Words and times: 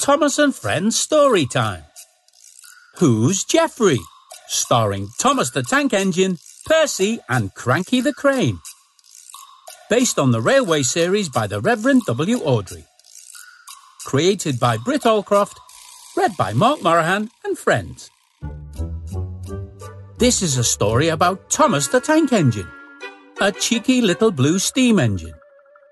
Thomas 0.00 0.38
and 0.38 0.54
Friends 0.54 0.98
Story 0.98 1.44
Time. 1.44 1.82
Who's 2.98 3.44
Geoffrey? 3.44 3.98
Starring 4.46 5.08
Thomas 5.18 5.50
the 5.50 5.62
Tank 5.62 5.92
Engine, 5.92 6.38
Percy, 6.66 7.18
and 7.28 7.52
Cranky 7.54 8.00
the 8.00 8.14
Crane. 8.14 8.60
Based 9.90 10.18
on 10.18 10.30
the 10.30 10.40
railway 10.40 10.84
series 10.84 11.28
by 11.28 11.48
the 11.48 11.60
Reverend 11.60 12.02
W. 12.06 12.38
Awdry. 12.38 12.84
Created 14.06 14.60
by 14.60 14.76
Britt 14.76 15.02
Allcroft, 15.02 15.56
read 16.16 16.30
by 16.38 16.52
Mark 16.52 16.80
Moraghan 16.80 17.28
and 17.44 17.58
friends. 17.58 18.08
This 20.18 20.42
is 20.42 20.56
a 20.56 20.64
story 20.64 21.08
about 21.08 21.50
Thomas 21.50 21.88
the 21.88 22.00
Tank 22.00 22.32
Engine, 22.32 22.68
a 23.40 23.50
cheeky 23.50 24.00
little 24.00 24.30
blue 24.30 24.60
steam 24.60 25.00
engine 25.00 25.34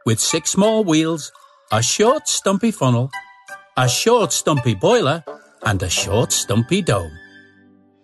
with 0.06 0.20
six 0.20 0.50
small 0.50 0.84
wheels, 0.84 1.32
a 1.72 1.82
short 1.82 2.28
stumpy 2.28 2.70
funnel, 2.70 3.10
a 3.78 3.86
short 3.86 4.32
stumpy 4.32 4.74
boiler, 4.74 5.22
and 5.66 5.82
a 5.82 5.90
short 5.90 6.32
stumpy 6.32 6.80
dome. 6.80 7.12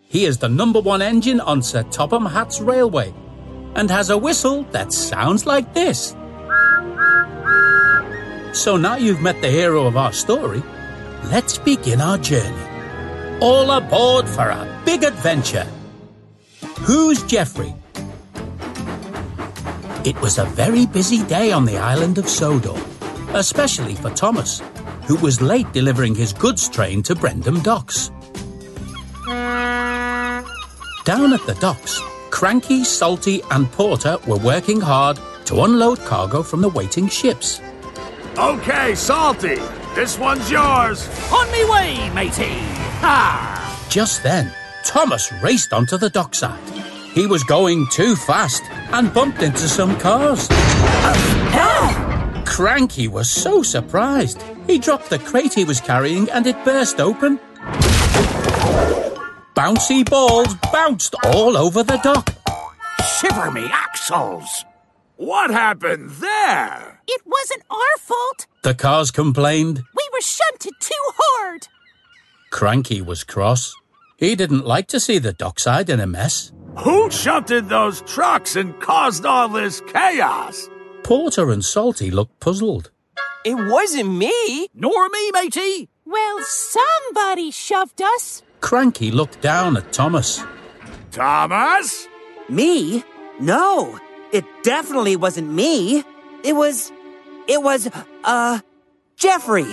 He 0.01 0.27
is 0.27 0.37
the 0.37 0.49
number 0.49 0.81
one 0.81 1.01
engine 1.01 1.41
on 1.41 1.63
Sir 1.63 1.83
Topham 1.85 2.27
Hatt's 2.27 2.61
railway 2.61 3.15
and 3.75 3.89
has 3.91 4.11
a 4.11 4.19
whistle 4.19 4.65
that 4.65 4.93
sounds 4.93 5.47
like 5.47 5.73
this. 5.73 6.15
So 8.53 8.77
now 8.77 8.97
you've 8.97 9.23
met 9.23 9.41
the 9.41 9.49
hero 9.49 9.87
of 9.87 9.97
our 9.97 10.13
story, 10.13 10.63
let's 11.31 11.57
begin 11.57 12.03
our 12.03 12.19
journey. 12.19 13.39
All 13.41 13.71
aboard 13.71 14.29
for 14.29 14.51
a 14.51 14.83
big 14.85 15.05
adventure. 15.05 15.67
Who's 16.81 17.23
Geoffrey? 17.23 17.75
It 20.05 20.21
was 20.21 20.37
a 20.37 20.45
very 20.45 20.85
busy 20.85 21.23
day 21.25 21.51
on 21.51 21.65
the 21.65 21.79
island 21.79 22.19
of 22.19 22.29
Sodor, 22.29 22.77
especially 23.33 23.95
for 23.95 24.11
Thomas, 24.11 24.61
who 25.13 25.19
was 25.19 25.43
late 25.43 25.71
delivering 25.75 26.15
his 26.15 26.33
goods 26.33 26.71
train 26.71 27.03
to 27.03 27.15
Brendam 27.15 27.63
Docks. 27.63 28.09
Down 31.05 31.35
at 31.35 31.45
the 31.45 31.55
docks, 31.61 32.01
Cranky, 32.31 32.83
Salty, 32.83 33.43
and 33.51 33.71
Porter 33.73 34.17
were 34.27 34.39
working 34.39 34.81
hard 34.81 35.19
to 35.45 35.65
unload 35.65 35.99
cargo 36.07 36.43
from 36.43 36.63
the 36.63 36.71
waiting 36.71 37.09
ships. 37.09 37.61
Okay, 38.39 38.95
Salty, 38.95 39.57
this 39.95 40.19
one's 40.19 40.51
yours. 40.51 41.07
On 41.31 41.53
me 41.53 41.63
way, 41.67 42.11
matey! 42.15 42.57
Ha! 43.05 43.87
Just 43.91 44.23
then, 44.23 44.51
Thomas 44.83 45.31
raced 45.43 45.75
onto 45.75 45.99
the 45.99 46.09
dockside. 46.09 46.59
He 47.13 47.27
was 47.27 47.45
going 47.45 47.87
too 47.93 48.17
fast 48.17 48.63
and 48.95 49.13
bumped 49.13 49.43
into 49.43 49.69
some 49.69 49.95
cars. 50.01 50.49
Cranky 52.53 53.09
was 53.09 53.31
so 53.31 53.63
surprised. 53.63 54.43
He 54.67 54.79
dropped 54.79 55.09
the 55.09 55.19
crate 55.19 55.55
he 55.55 55.65
was 55.65 55.81
carrying 55.81 56.29
and 56.29 56.47
it 56.47 56.63
burst 56.67 57.01
open. 57.01 57.39
Bouncy 59.57 60.05
balls 60.05 60.55
bounced 60.71 61.15
all 61.25 61.57
over 61.57 61.83
the 61.83 61.97
dock. 62.03 62.35
Shiver 63.07 63.51
me 63.51 63.71
axles! 63.73 64.67
What 65.17 65.51
happened 65.51 66.11
there? 66.11 67.01
It 67.09 67.23
wasn't 67.25 67.63
our 67.71 67.99
fault. 67.99 68.47
The 68.63 68.75
cars 68.75 69.11
complained. 69.11 69.83
We 69.97 70.09
were 70.13 70.21
shunted 70.21 70.75
too 70.79 71.05
hard. 71.17 71.69
Cranky 72.51 73.01
was 73.01 73.25
cross. 73.25 73.75
He 74.19 74.37
didn't 74.37 74.67
like 74.67 74.89
to 74.89 75.01
see 75.01 75.19
the 75.19 75.33
dockside 75.33 75.89
in 75.89 76.01
a 76.01 76.07
mess. 76.07 76.53
Who 76.81 77.11
shunted 77.11 77.71
those 77.71 78.03
trucks 78.03 78.57
and 78.57 78.79
caused 78.79 79.25
all 79.25 79.49
this 79.49 79.81
chaos? 79.81 80.69
Porter 81.05 81.51
and 81.51 81.65
Salty 81.65 82.11
looked 82.11 82.39
puzzled. 82.41 82.91
It 83.45 83.55
wasn't 83.55 84.11
me. 84.11 84.69
Nor 84.75 85.09
me, 85.09 85.31
matey! 85.33 85.89
Well, 86.07 86.39
somebody 86.43 87.51
shoved 87.51 88.01
us. 88.01 88.43
Cranky 88.61 89.11
looked 89.11 89.41
down 89.41 89.77
at 89.77 89.93
Thomas. 89.93 90.45
Thomas? 91.11 92.07
Me? 92.49 93.03
No, 93.41 93.99
it 94.33 94.45
definitely 94.63 95.17
wasn't 95.17 95.51
me. 95.51 96.05
It 96.45 96.55
was. 96.55 96.93
It 97.49 97.63
was, 97.63 97.89
uh, 98.25 98.61
Geoffrey. 99.17 99.67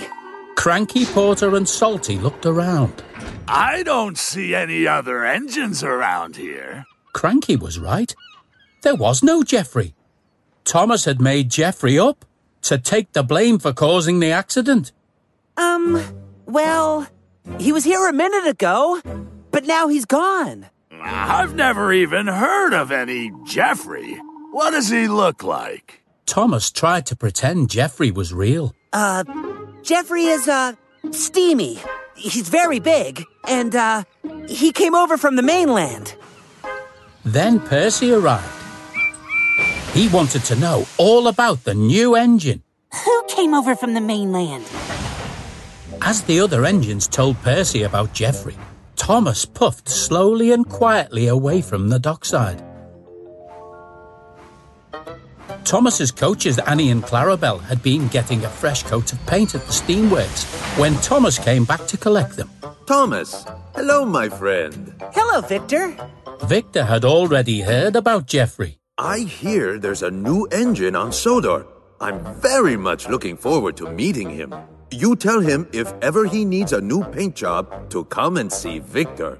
Cranky, 0.56 1.04
Porter, 1.06 1.54
and 1.54 1.68
Salty 1.68 2.18
looked 2.18 2.44
around. 2.44 3.02
I 3.46 3.82
don't 3.84 4.18
see 4.18 4.54
any 4.54 4.86
other 4.86 5.24
engines 5.24 5.82
around 5.84 6.36
here. 6.36 6.84
Cranky 7.12 7.56
was 7.56 7.78
right. 7.78 8.14
There 8.82 8.96
was 8.96 9.22
no 9.22 9.42
Geoffrey. 9.42 9.94
Thomas 10.64 11.04
had 11.04 11.20
made 11.20 11.50
Geoffrey 11.50 11.98
up 11.98 12.24
to 12.62 12.78
take 12.78 13.12
the 13.12 13.22
blame 13.22 13.58
for 13.58 13.72
causing 13.72 14.20
the 14.20 14.30
accident. 14.30 14.92
Um, 15.56 16.02
well, 16.46 17.06
he 17.58 17.72
was 17.72 17.84
here 17.84 18.06
a 18.08 18.12
minute 18.12 18.46
ago, 18.46 19.00
but 19.50 19.64
now 19.66 19.88
he's 19.88 20.04
gone. 20.04 20.66
I've 21.02 21.54
never 21.54 21.92
even 21.92 22.26
heard 22.26 22.74
of 22.74 22.92
any 22.92 23.32
Geoffrey. 23.44 24.14
What 24.52 24.72
does 24.72 24.90
he 24.90 25.08
look 25.08 25.42
like? 25.42 26.02
Thomas 26.26 26.70
tried 26.70 27.06
to 27.06 27.16
pretend 27.16 27.70
Geoffrey 27.70 28.10
was 28.10 28.32
real. 28.32 28.74
Uh, 28.92 29.24
Geoffrey 29.82 30.24
is, 30.24 30.46
uh, 30.46 30.74
steamy. 31.10 31.78
He's 32.14 32.48
very 32.48 32.78
big, 32.80 33.24
and, 33.48 33.74
uh, 33.74 34.04
he 34.46 34.72
came 34.72 34.94
over 34.94 35.16
from 35.16 35.36
the 35.36 35.42
mainland. 35.42 36.14
Then 37.24 37.60
Percy 37.60 38.12
arrived. 38.12 38.59
He 39.92 40.06
wanted 40.08 40.44
to 40.44 40.56
know 40.56 40.86
all 40.98 41.26
about 41.26 41.64
the 41.64 41.74
new 41.74 42.14
engine. 42.14 42.62
Who 43.04 43.24
came 43.28 43.54
over 43.54 43.74
from 43.74 43.94
the 43.94 44.00
mainland? 44.00 44.64
As 46.00 46.22
the 46.22 46.38
other 46.38 46.64
engines 46.64 47.08
told 47.08 47.42
Percy 47.42 47.82
about 47.82 48.12
Geoffrey, 48.12 48.56
Thomas 48.94 49.44
puffed 49.44 49.88
slowly 49.88 50.52
and 50.52 50.68
quietly 50.68 51.26
away 51.26 51.60
from 51.60 51.88
the 51.88 51.98
dockside. 51.98 52.62
Thomas's 55.64 56.12
coaches 56.12 56.58
Annie 56.60 56.90
and 56.90 57.02
Clarabelle 57.02 57.60
had 57.62 57.82
been 57.82 58.06
getting 58.08 58.44
a 58.44 58.48
fresh 58.48 58.84
coat 58.84 59.12
of 59.12 59.26
paint 59.26 59.54
at 59.56 59.66
the 59.66 59.72
steamworks 59.72 60.44
when 60.78 60.94
Thomas 60.96 61.38
came 61.38 61.64
back 61.64 61.86
to 61.88 61.96
collect 61.96 62.36
them. 62.36 62.50
Thomas, 62.86 63.44
hello, 63.74 64.04
my 64.04 64.28
friend. 64.28 64.94
Hello, 65.12 65.40
Victor. 65.40 65.96
Victor 66.44 66.84
had 66.84 67.04
already 67.04 67.60
heard 67.60 67.96
about 67.96 68.26
Geoffrey. 68.26 68.79
I 69.00 69.20
hear 69.20 69.78
there's 69.78 70.02
a 70.02 70.10
new 70.10 70.44
engine 70.52 70.94
on 70.94 71.10
Sodor. 71.10 71.66
I'm 72.02 72.22
very 72.34 72.76
much 72.76 73.08
looking 73.08 73.34
forward 73.34 73.74
to 73.78 73.90
meeting 73.90 74.28
him. 74.28 74.54
You 74.90 75.16
tell 75.16 75.40
him 75.40 75.66
if 75.72 75.90
ever 76.02 76.26
he 76.26 76.44
needs 76.44 76.74
a 76.74 76.82
new 76.82 77.02
paint 77.04 77.34
job 77.34 77.88
to 77.88 78.04
come 78.04 78.36
and 78.36 78.52
see 78.52 78.78
Victor. 78.78 79.38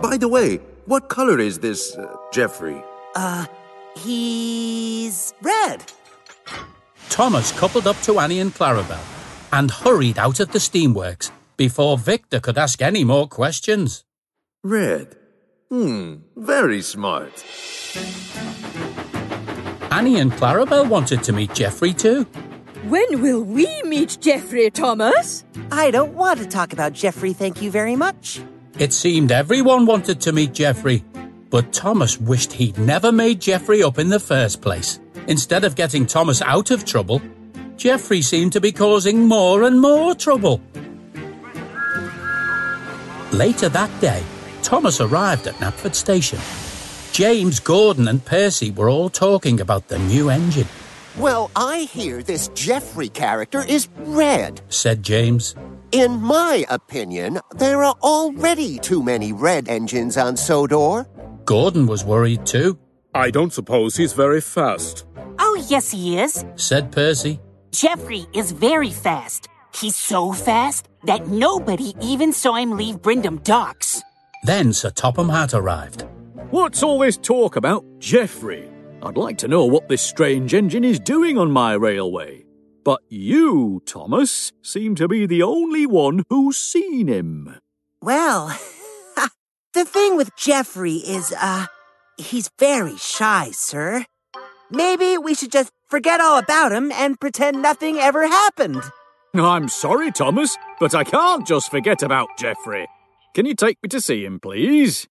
By 0.00 0.16
the 0.16 0.28
way, 0.28 0.58
what 0.86 1.08
color 1.08 1.40
is 1.40 1.58
this 1.58 1.96
uh, 1.96 2.06
Geoffrey? 2.30 2.80
Uh, 3.16 3.46
he's 3.96 5.34
red. 5.42 5.82
Thomas 7.08 7.50
coupled 7.58 7.88
up 7.88 8.00
to 8.02 8.20
Annie 8.20 8.38
and 8.38 8.54
Clarabelle 8.54 9.02
and 9.52 9.72
hurried 9.72 10.20
out 10.20 10.38
of 10.38 10.52
the 10.52 10.60
steamworks 10.60 11.32
before 11.56 11.98
Victor 11.98 12.38
could 12.38 12.56
ask 12.56 12.80
any 12.80 13.02
more 13.02 13.26
questions. 13.26 14.04
Red. 14.62 15.16
Hmm, 15.68 16.18
very 16.36 16.80
smart. 16.80 17.44
Annie 20.00 20.18
and 20.18 20.32
Clarabelle 20.32 20.88
wanted 20.88 21.22
to 21.24 21.32
meet 21.34 21.52
Geoffrey 21.52 21.92
too. 21.92 22.24
When 22.84 23.20
will 23.20 23.42
we 23.42 23.82
meet 23.82 24.16
Geoffrey, 24.18 24.70
Thomas? 24.70 25.44
I 25.70 25.90
don't 25.90 26.14
want 26.14 26.38
to 26.40 26.46
talk 26.46 26.72
about 26.72 26.94
Geoffrey, 26.94 27.34
thank 27.34 27.60
you 27.60 27.70
very 27.70 27.96
much. 27.96 28.40
It 28.78 28.94
seemed 28.94 29.30
everyone 29.30 29.84
wanted 29.84 30.18
to 30.22 30.32
meet 30.32 30.54
Geoffrey, 30.54 31.04
but 31.50 31.74
Thomas 31.74 32.18
wished 32.18 32.54
he'd 32.54 32.78
never 32.78 33.12
made 33.12 33.42
Geoffrey 33.42 33.82
up 33.82 33.98
in 33.98 34.08
the 34.08 34.18
first 34.18 34.62
place. 34.62 35.00
Instead 35.26 35.64
of 35.64 35.76
getting 35.76 36.06
Thomas 36.06 36.40
out 36.40 36.70
of 36.70 36.86
trouble, 36.86 37.20
Geoffrey 37.76 38.22
seemed 38.22 38.54
to 38.54 38.60
be 38.62 38.72
causing 38.72 39.28
more 39.28 39.64
and 39.64 39.78
more 39.82 40.14
trouble. 40.14 40.62
Later 43.32 43.68
that 43.68 43.90
day, 44.00 44.22
Thomas 44.62 44.98
arrived 44.98 45.46
at 45.46 45.56
Knapford 45.56 45.94
Station. 45.94 46.38
James, 47.20 47.60
Gordon, 47.60 48.08
and 48.08 48.24
Percy 48.24 48.70
were 48.70 48.88
all 48.88 49.10
talking 49.10 49.60
about 49.60 49.88
the 49.88 49.98
new 49.98 50.30
engine, 50.30 50.66
Well, 51.18 51.50
I 51.54 51.80
hear 51.80 52.22
this 52.22 52.48
Geoffrey 52.54 53.10
character 53.10 53.62
is 53.68 53.88
red. 54.06 54.62
said 54.70 55.02
James. 55.02 55.54
In 55.92 56.12
my 56.22 56.64
opinion, 56.70 57.38
there 57.56 57.84
are 57.84 57.94
already 58.02 58.78
too 58.78 59.02
many 59.02 59.34
red 59.34 59.68
engines 59.68 60.16
on 60.16 60.38
Sodor. 60.38 61.06
Gordon 61.44 61.86
was 61.86 62.06
worried 62.06 62.46
too, 62.46 62.78
I 63.14 63.30
don't 63.30 63.52
suppose 63.52 63.98
he's 63.98 64.14
very 64.14 64.40
fast. 64.40 65.04
Oh, 65.38 65.62
yes, 65.68 65.90
he 65.90 66.18
is. 66.18 66.42
said 66.56 66.90
Percy. 66.90 67.38
Geoffrey 67.70 68.24
is 68.32 68.50
very 68.52 68.92
fast. 68.92 69.46
He's 69.74 69.94
so 69.94 70.32
fast 70.32 70.88
that 71.04 71.26
nobody 71.28 71.92
even 72.00 72.32
saw 72.32 72.54
him 72.54 72.78
leave 72.78 73.02
Brendam 73.02 73.44
Docks. 73.44 74.00
Then 74.44 74.72
Sir 74.72 74.88
Topham 74.88 75.28
Hatt 75.28 75.52
arrived. 75.52 76.06
What's 76.50 76.82
all 76.82 76.98
this 76.98 77.16
talk 77.16 77.54
about 77.54 77.84
Geoffrey? 78.00 78.68
I'd 79.04 79.16
like 79.16 79.38
to 79.38 79.46
know 79.46 79.66
what 79.66 79.88
this 79.88 80.02
strange 80.02 80.52
engine 80.52 80.82
is 80.82 80.98
doing 80.98 81.38
on 81.38 81.52
my 81.52 81.74
railway. 81.74 82.44
But 82.84 83.02
you, 83.08 83.82
Thomas, 83.86 84.50
seem 84.60 84.96
to 84.96 85.06
be 85.06 85.26
the 85.26 85.44
only 85.44 85.86
one 85.86 86.24
who's 86.28 86.56
seen 86.56 87.06
him. 87.06 87.56
Well, 88.02 88.48
the 89.74 89.84
thing 89.84 90.16
with 90.16 90.34
Geoffrey 90.36 90.94
is, 90.94 91.32
uh, 91.40 91.66
he's 92.16 92.50
very 92.58 92.96
shy, 92.96 93.50
sir. 93.52 94.04
Maybe 94.72 95.18
we 95.18 95.34
should 95.34 95.52
just 95.52 95.70
forget 95.88 96.20
all 96.20 96.38
about 96.38 96.72
him 96.72 96.90
and 96.90 97.20
pretend 97.20 97.62
nothing 97.62 97.98
ever 97.98 98.26
happened. 98.26 98.82
I'm 99.34 99.68
sorry, 99.68 100.10
Thomas, 100.10 100.56
but 100.80 100.96
I 100.96 101.04
can't 101.04 101.46
just 101.46 101.70
forget 101.70 102.02
about 102.02 102.36
Geoffrey. 102.36 102.88
Can 103.36 103.46
you 103.46 103.54
take 103.54 103.78
me 103.84 103.88
to 103.90 104.00
see 104.00 104.24
him, 104.24 104.40
please? 104.40 105.06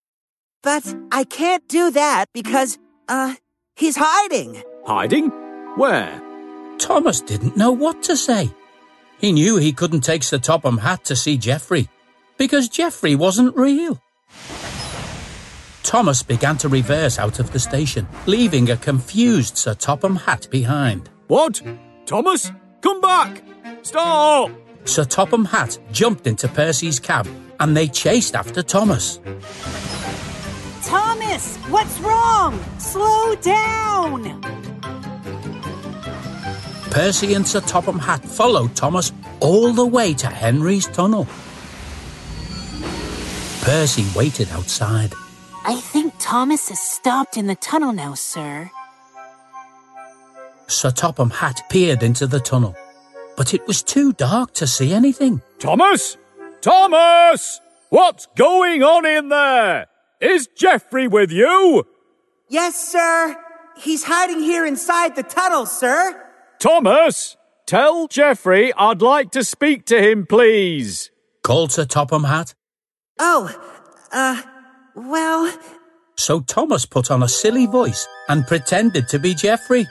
But 0.61 0.94
I 1.11 1.23
can't 1.23 1.67
do 1.67 1.91
that 1.91 2.25
because, 2.33 2.77
uh, 3.07 3.35
he's 3.75 3.95
hiding. 3.97 4.61
Hiding? 4.85 5.29
Where? 5.77 6.21
Thomas 6.77 7.21
didn't 7.21 7.56
know 7.56 7.71
what 7.71 8.03
to 8.03 8.17
say. 8.17 8.50
He 9.19 9.31
knew 9.31 9.57
he 9.57 9.73
couldn't 9.73 10.01
take 10.01 10.23
Sir 10.23 10.38
Topham 10.38 10.77
Hatt 10.77 11.06
to 11.06 11.15
see 11.15 11.38
Geoffrey 11.38 11.89
because 12.38 12.69
Geoffrey 12.69 13.15
wasn't 13.15 13.56
real. 13.56 14.01
Thomas 15.83 16.23
began 16.23 16.57
to 16.57 16.69
reverse 16.69 17.17
out 17.17 17.39
of 17.39 17.51
the 17.51 17.59
station, 17.59 18.07
leaving 18.25 18.69
a 18.69 18.77
confused 18.77 19.57
Sir 19.57 19.73
Topham 19.73 20.15
Hatt 20.15 20.50
behind. 20.50 21.09
What? 21.27 21.61
Thomas? 22.06 22.51
Come 22.81 23.01
back! 23.01 23.44
Stop! 23.81 24.51
Sir 24.85 25.06
Topham 25.06 25.45
Hatt 25.45 25.79
jumped 25.91 26.27
into 26.27 26.47
Percy's 26.47 27.00
cab 27.00 27.27
and 27.59 27.75
they 27.75 27.88
chased 27.88 28.35
after 28.35 28.61
Thomas. 28.61 29.19
Thomas, 30.89 31.57
what's 31.69 32.00
wrong? 32.00 32.59
Slow 32.80 33.36
down! 33.36 34.41
Percy 36.89 37.36
and 37.36 37.47
Sir 37.47 37.62
Topham 37.62 38.00
Hatt 38.00 38.25
followed 38.25 38.75
Thomas 38.75 39.12
all 39.39 39.71
the 39.71 39.86
way 39.86 40.15
to 40.15 40.25
Henry's 40.25 40.88
tunnel. 40.88 41.27
Percy 43.62 44.03
waited 44.15 44.50
outside. 44.50 45.13
I 45.63 45.75
think 45.75 46.15
Thomas 46.18 46.69
has 46.69 46.80
stopped 46.80 47.38
in 47.38 47.45
the 47.45 47.56
tunnel 47.56 47.94
now, 47.94 48.15
sir. 48.15 48.71
Sir 50.65 50.89
Topham 50.89 51.30
Hatt 51.30 51.62
peered 51.69 52.01
into 52.01 52.25
the 52.25 52.39
tunnel, 52.39 52.75
but 53.38 53.53
it 53.53 53.68
was 53.68 53.83
too 53.83 54.12
dark 54.13 54.56
to 54.56 54.65
see 54.65 54.92
anything. 54.92 55.44
Thomas! 55.59 56.18
Thomas! 56.62 57.62
What's 57.89 58.25
going 58.35 58.81
on 58.81 59.06
in 59.06 59.30
there? 59.30 59.85
Is 60.21 60.48
Geoffrey 60.48 61.07
with 61.07 61.31
you? 61.31 61.88
Yes, 62.50 62.92
sir. 62.92 63.38
He's 63.77 64.04
hiding 64.04 64.42
here 64.42 64.66
inside 64.66 65.16
the 65.16 65.24
tunnel, 65.24 65.66
sir. 65.66 66.30
Thomas! 66.60 67.38
Tell 67.66 68.07
Geoffrey 68.07 68.74
I'd 68.74 69.01
like 69.01 69.31
to 69.31 69.45
speak 69.45 69.86
to 69.86 70.01
him, 70.01 70.25
please. 70.25 71.10
Called 71.42 71.71
Sir 71.71 71.86
Topham 71.86 72.25
Hatt. 72.25 72.54
Oh, 73.18 73.50
uh, 74.12 74.42
well. 74.94 75.57
So 76.18 76.42
Thomas 76.42 76.86
put 76.86 77.10
on 77.10 77.24
a 77.24 77.30
silly 77.30 77.66
voice 77.66 78.06
and 78.27 78.45
pretended 78.45 79.07
to 79.10 79.19
be 79.19 79.33
Geoffrey. 79.33 79.88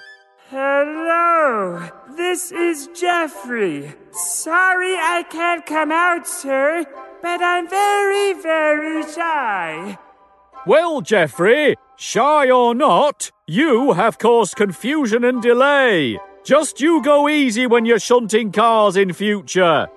Hello, 0.51 1.89
this 2.17 2.53
is 2.53 2.89
Geoffrey. 2.89 3.95
Sorry 4.11 4.95
I 4.95 5.25
can't 5.31 5.65
come 5.65 5.91
out, 5.91 6.27
sir, 6.27 6.85
but 7.23 7.41
I'm 7.41 7.67
very, 7.67 8.35
very 8.35 9.11
shy. 9.11 9.97
Well, 10.69 11.01
Geoffrey, 11.01 11.77
shy 11.97 12.51
or 12.51 12.75
not, 12.75 13.31
you 13.47 13.93
have 13.93 14.19
caused 14.19 14.55
confusion 14.57 15.25
and 15.25 15.41
delay. 15.41 16.19
Just 16.45 16.79
you 16.79 17.03
go 17.03 17.27
easy 17.27 17.67
when 17.67 17.87
you're 17.87 17.99
shunting 17.99 18.53
cars 18.53 18.95
in 18.95 19.15
future. 19.15 19.89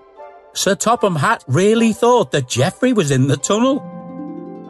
Sir 0.53 0.75
Topham 0.75 1.17
Hatt 1.17 1.43
really 1.45 1.91
thought 1.91 2.31
that 2.31 2.47
Geoffrey 2.47 2.93
was 2.93 3.11
in 3.11 3.27
the 3.27 3.35
tunnel. 3.35 3.83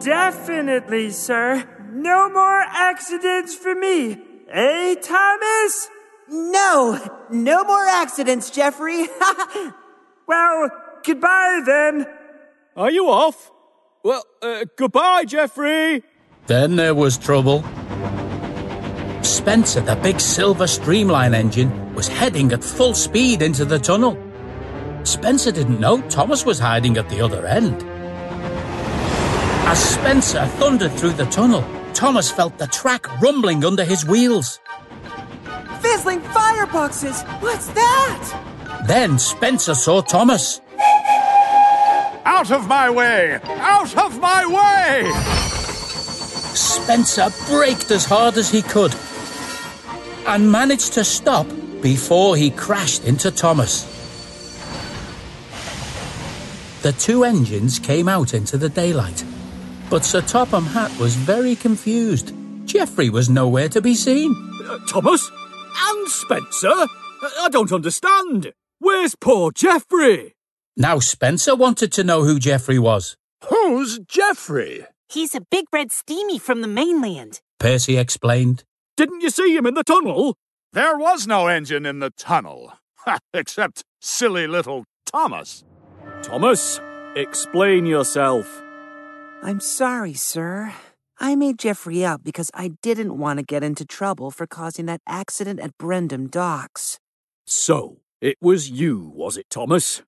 Definitely, 0.00 1.10
sir. 1.10 1.62
No 1.92 2.28
more 2.30 2.62
accidents 2.66 3.54
for 3.54 3.76
me. 3.76 4.20
Eh, 4.50 4.96
Thomas? 4.96 5.88
No, 6.28 6.98
no 7.30 7.62
more 7.62 7.86
accidents, 7.86 8.50
Geoffrey. 8.50 9.06
well, 10.26 10.68
goodbye 11.04 11.62
then. 11.64 12.06
Are 12.74 12.90
you 12.90 13.08
off? 13.08 13.52
Well, 14.04 14.24
uh, 14.42 14.64
goodbye, 14.76 15.24
Geoffrey. 15.24 16.02
Then 16.48 16.74
there 16.74 16.94
was 16.94 17.16
trouble. 17.16 17.62
Spencer, 19.22 19.80
the 19.80 19.94
big 20.02 20.18
silver 20.18 20.66
streamline 20.66 21.34
engine, 21.34 21.94
was 21.94 22.08
heading 22.08 22.52
at 22.52 22.64
full 22.64 22.94
speed 22.94 23.42
into 23.42 23.64
the 23.64 23.78
tunnel. 23.78 24.18
Spencer 25.04 25.52
didn't 25.52 25.78
know 25.78 26.00
Thomas 26.08 26.44
was 26.44 26.58
hiding 26.58 26.96
at 26.96 27.08
the 27.08 27.20
other 27.20 27.46
end. 27.46 27.84
As 29.68 29.78
Spencer 29.78 30.46
thundered 30.58 30.92
through 30.92 31.12
the 31.12 31.26
tunnel, 31.26 31.64
Thomas 31.92 32.30
felt 32.30 32.58
the 32.58 32.66
track 32.66 33.06
rumbling 33.20 33.64
under 33.64 33.84
his 33.84 34.04
wheels. 34.04 34.58
Fizzling 35.80 36.20
fireboxes! 36.20 37.22
What's 37.40 37.68
that? 37.68 38.84
Then 38.88 39.18
Spencer 39.18 39.74
saw 39.74 40.00
Thomas. 40.00 40.60
Out 42.34 42.50
of 42.50 42.66
my 42.66 42.88
way! 42.88 43.38
Out 43.44 43.94
of 43.98 44.18
my 44.18 44.46
way! 44.46 45.12
Spencer 46.54 47.28
braked 47.46 47.90
as 47.90 48.06
hard 48.06 48.38
as 48.38 48.50
he 48.50 48.62
could 48.62 48.94
and 50.26 50.50
managed 50.50 50.94
to 50.94 51.04
stop 51.04 51.46
before 51.82 52.34
he 52.34 52.50
crashed 52.50 53.04
into 53.04 53.30
Thomas. 53.30 53.84
The 56.80 56.92
two 56.92 57.22
engines 57.22 57.78
came 57.78 58.08
out 58.08 58.32
into 58.32 58.56
the 58.56 58.70
daylight, 58.70 59.24
but 59.90 60.02
Sir 60.02 60.22
Topham 60.22 60.64
Hatt 60.64 60.98
was 60.98 61.14
very 61.14 61.54
confused. 61.54 62.32
Geoffrey 62.64 63.10
was 63.10 63.28
nowhere 63.28 63.68
to 63.68 63.82
be 63.82 63.94
seen. 63.94 64.34
Uh, 64.64 64.78
Thomas? 64.88 65.30
And 65.78 66.08
Spencer? 66.08 66.86
I 67.40 67.48
don't 67.50 67.72
understand. 67.72 68.54
Where's 68.78 69.14
poor 69.14 69.52
Geoffrey? 69.52 70.34
Now 70.76 71.00
Spencer 71.00 71.54
wanted 71.54 71.92
to 71.92 72.04
know 72.04 72.24
who 72.24 72.38
Geoffrey 72.38 72.78
was. 72.78 73.16
Who's 73.50 73.98
Geoffrey? 73.98 74.86
He's 75.08 75.34
a 75.34 75.42
big 75.42 75.66
red 75.70 75.92
steamy 75.92 76.38
from 76.38 76.62
the 76.62 76.68
mainland. 76.68 77.42
Percy 77.60 77.98
explained. 77.98 78.64
Didn't 78.96 79.20
you 79.20 79.28
see 79.28 79.54
him 79.54 79.66
in 79.66 79.74
the 79.74 79.84
tunnel? 79.84 80.36
There 80.72 80.96
was 80.96 81.26
no 81.26 81.48
engine 81.48 81.84
in 81.84 81.98
the 81.98 82.08
tunnel. 82.10 82.72
Except 83.34 83.84
silly 84.00 84.46
little 84.46 84.84
Thomas. 85.04 85.62
Thomas, 86.22 86.80
explain 87.14 87.84
yourself. 87.84 88.62
I'm 89.42 89.60
sorry, 89.60 90.14
sir. 90.14 90.72
I 91.20 91.36
made 91.36 91.58
Geoffrey 91.58 92.02
up 92.02 92.24
because 92.24 92.50
I 92.54 92.72
didn't 92.80 93.18
want 93.18 93.38
to 93.38 93.44
get 93.44 93.62
into 93.62 93.84
trouble 93.84 94.30
for 94.30 94.46
causing 94.46 94.86
that 94.86 95.02
accident 95.06 95.60
at 95.60 95.76
Brendam 95.76 96.30
Docks. 96.30 96.98
So, 97.46 97.98
it 98.22 98.38
was 98.40 98.70
you, 98.70 99.12
was 99.14 99.36
it, 99.36 99.50
Thomas? 99.50 100.02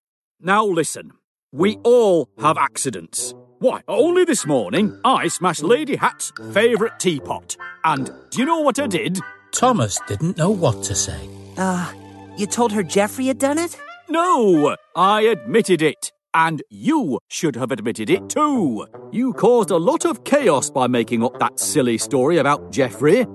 Now 0.44 0.66
listen. 0.66 1.12
We 1.52 1.78
all 1.84 2.28
have 2.38 2.58
accidents. 2.58 3.32
Why, 3.60 3.80
only 3.88 4.26
this 4.26 4.44
morning, 4.44 5.00
I 5.02 5.28
smashed 5.28 5.62
Lady 5.62 5.96
Hatt's 5.96 6.32
favourite 6.52 7.00
teapot. 7.00 7.56
And 7.82 8.10
do 8.28 8.40
you 8.40 8.44
know 8.44 8.60
what 8.60 8.78
I 8.78 8.86
did? 8.86 9.20
Thomas 9.52 9.98
didn't 10.06 10.36
know 10.36 10.50
what 10.50 10.82
to 10.84 10.94
say. 10.94 11.30
Uh, 11.56 11.90
you 12.36 12.46
told 12.46 12.72
her 12.72 12.82
Geoffrey 12.82 13.28
had 13.28 13.38
done 13.38 13.56
it? 13.58 13.80
No, 14.10 14.76
I 14.94 15.22
admitted 15.22 15.80
it. 15.80 16.12
And 16.34 16.62
you 16.68 17.20
should 17.30 17.56
have 17.56 17.72
admitted 17.72 18.10
it 18.10 18.28
too. 18.28 18.86
You 19.12 19.32
caused 19.32 19.70
a 19.70 19.78
lot 19.78 20.04
of 20.04 20.24
chaos 20.24 20.68
by 20.68 20.88
making 20.88 21.24
up 21.24 21.38
that 21.38 21.58
silly 21.58 21.96
story 21.96 22.36
about 22.36 22.70
Geoffrey. 22.70 23.26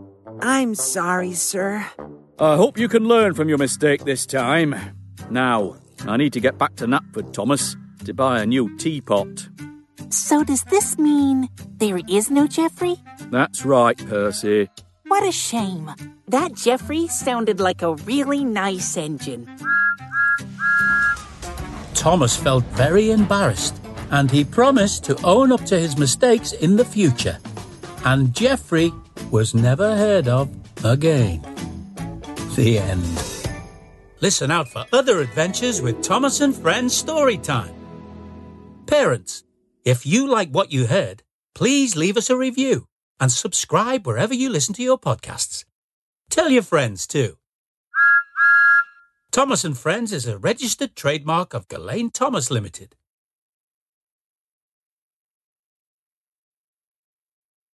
I'm 0.41 0.75
sorry, 0.75 1.33
sir. 1.33 1.87
I 2.37 2.55
hope 2.55 2.77
you 2.77 2.87
can 2.87 3.07
learn 3.07 3.33
from 3.33 3.49
your 3.49 3.57
mistake 3.57 4.03
this 4.05 4.27
time. 4.27 4.75
Now, 5.31 5.77
I 6.07 6.17
need 6.17 6.33
to 6.33 6.39
get 6.39 6.57
back 6.57 6.75
to 6.77 6.87
Knapford, 6.87 7.33
Thomas, 7.33 7.75
to 8.05 8.13
buy 8.13 8.41
a 8.41 8.45
new 8.45 8.75
teapot. 8.77 9.49
So 10.09 10.43
does 10.43 10.63
this 10.65 10.97
mean 10.97 11.49
there 11.77 11.99
is 12.07 12.31
no 12.31 12.47
Geoffrey? 12.47 12.95
That's 13.31 13.65
right, 13.65 13.97
Percy. 14.07 14.69
What 15.07 15.27
a 15.27 15.31
shame. 15.31 15.91
That 16.27 16.53
Geoffrey 16.53 17.07
sounded 17.07 17.59
like 17.59 17.81
a 17.81 17.95
really 17.95 18.43
nice 18.43 18.97
engine. 18.97 19.49
Thomas 21.93 22.35
felt 22.35 22.63
very 22.65 23.11
embarrassed 23.11 23.81
and 24.11 24.31
he 24.31 24.43
promised 24.43 25.03
to 25.05 25.21
own 25.23 25.51
up 25.51 25.63
to 25.65 25.79
his 25.79 25.97
mistakes 25.97 26.53
in 26.53 26.75
the 26.75 26.85
future. 26.85 27.37
And 28.05 28.33
Geoffrey 28.33 28.91
was 29.29 29.53
never 29.53 29.95
heard 29.95 30.27
of 30.27 30.49
again. 30.83 31.41
The 32.55 32.79
end. 32.79 33.28
Listen 34.21 34.51
out 34.51 34.67
for 34.67 34.85
other 34.91 35.21
adventures 35.21 35.81
with 35.81 36.03
Thomas 36.03 36.41
and 36.41 36.53
Friends 36.53 36.93
story 36.93 37.37
time. 37.37 37.73
Parents, 38.85 39.43
if 39.85 40.05
you 40.05 40.27
like 40.27 40.49
what 40.49 40.73
you 40.73 40.87
heard, 40.87 41.23
please 41.55 41.95
leave 41.95 42.17
us 42.17 42.29
a 42.29 42.35
review 42.35 42.87
and 43.19 43.31
subscribe 43.31 44.05
wherever 44.05 44.33
you 44.33 44.49
listen 44.49 44.73
to 44.75 44.83
your 44.83 44.99
podcasts. 44.99 45.63
Tell 46.29 46.49
your 46.49 46.63
friends 46.63 47.07
too. 47.07 47.37
Thomas 49.31 49.63
and 49.63 49.77
Friends 49.77 50.11
is 50.11 50.27
a 50.27 50.37
registered 50.37 50.95
trademark 50.95 51.53
of 51.53 51.67
Gullane 51.69 52.09
Thomas 52.09 52.51
Limited. 52.51 52.95